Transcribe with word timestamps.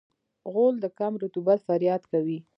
غول 0.51 0.75
د 0.81 0.85
کم 0.99 1.13
رطوبت 1.23 1.59
فریاد 1.67 2.01
کوي. 2.11 2.37